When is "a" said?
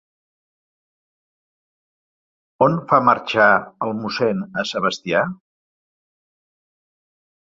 4.63-4.63